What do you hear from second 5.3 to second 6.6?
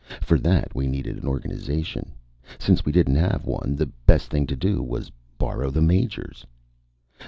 borrow the Major's.